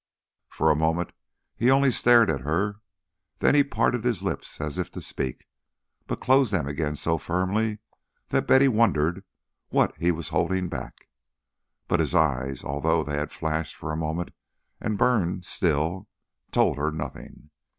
For 0.49 0.71
a 0.71 0.75
moment 0.75 1.11
he 1.55 1.69
only 1.69 1.91
stared 1.91 2.31
at 2.31 2.41
her. 2.41 2.79
Then 3.37 3.53
he 3.53 3.63
parted 3.63 4.03
his 4.03 4.23
lips 4.23 4.59
as 4.59 4.79
if 4.79 4.89
to 4.93 4.99
speak, 4.99 5.47
but 6.07 6.19
closed 6.19 6.51
them 6.51 6.67
again 6.67 6.95
so 6.95 7.19
firmly 7.19 7.77
that 8.29 8.47
Betty 8.47 8.67
wondered 8.67 9.23
what 9.69 9.93
he 9.99 10.09
was 10.11 10.29
holding 10.29 10.69
back. 10.69 11.07
But 11.87 11.99
his 11.99 12.15
eyes, 12.15 12.63
although 12.63 13.03
they 13.03 13.13
had 13.17 13.31
flashed 13.31 13.75
for 13.75 13.91
a 13.91 13.95
moment 13.95 14.31
and 14.79 14.97
burned 14.97 15.45
still, 15.45 16.07
told 16.49 16.77
her 16.77 16.89
nothing. 16.89 17.51